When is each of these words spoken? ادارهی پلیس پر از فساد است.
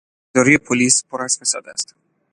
ادارهی 0.31 0.57
پلیس 0.57 1.03
پر 1.09 1.21
از 1.21 1.37
فساد 1.39 1.69
است. 1.69 1.95